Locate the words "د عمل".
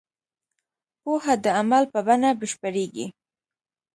1.43-1.83